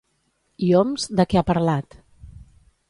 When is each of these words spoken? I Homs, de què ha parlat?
I 0.69 0.71
Homs, 0.79 1.05
de 1.21 1.27
què 1.33 1.41
ha 1.41 1.47
parlat? 1.51 2.01